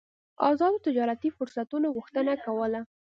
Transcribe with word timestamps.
ازادو 0.51 0.83
تجارتي 0.87 1.29
فرصتونو 1.37 1.87
غوښتنه 1.95 2.33
کوله. 2.45 2.81